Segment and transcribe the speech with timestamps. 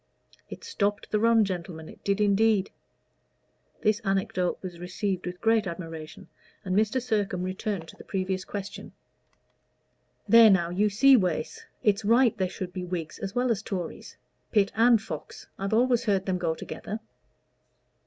[0.49, 2.71] It stopped the run, gentlemen it did indeed."
[3.83, 6.27] This anecodote was received with great admiration,
[6.63, 6.99] but Mr.
[6.99, 8.93] Sircome returned to the previous question.
[10.27, 14.17] "There now, you see, Wace it's right there should be Whigs as well as Tories
[14.51, 16.99] Pitt and Fox I've always heard them go together."